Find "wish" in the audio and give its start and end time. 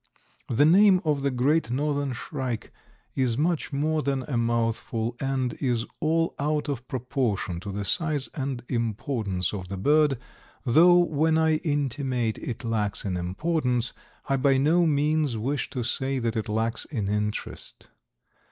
15.37-15.69